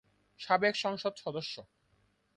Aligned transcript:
সাবেক 0.39 0.75
সংসদ 0.75 1.13
সদস্য। 1.17 1.55